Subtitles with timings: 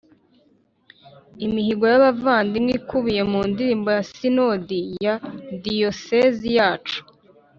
[1.45, 5.15] imihigo y’abavandimwe ikubiye mu ndirimbo ya sinodi ya
[5.63, 6.99] diyosezi yacu